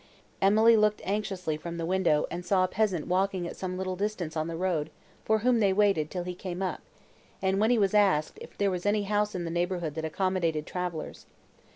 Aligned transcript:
Emily 0.41 0.75
looked 0.75 1.03
anxiously 1.05 1.57
from 1.57 1.77
the 1.77 1.85
window, 1.85 2.25
and 2.31 2.43
saw 2.43 2.63
a 2.63 2.67
peasant 2.67 3.05
walking 3.05 3.45
at 3.47 3.55
some 3.55 3.77
little 3.77 3.95
distance 3.95 4.35
on 4.35 4.47
the 4.47 4.55
road, 4.57 4.89
for 5.25 5.37
whom 5.45 5.59
they 5.59 5.71
waited, 5.71 6.09
till 6.09 6.23
he 6.23 6.33
came 6.33 6.63
up, 6.63 6.81
when 7.39 7.69
he 7.69 7.77
was 7.77 7.93
asked, 7.93 8.39
if 8.41 8.57
there 8.57 8.71
was 8.71 8.87
any 8.87 9.03
house 9.03 9.35
in 9.35 9.43
the 9.45 9.51
neighbourhood 9.51 9.93
that 9.93 10.03
accommodated 10.05 10.65
travellers. 10.65 11.27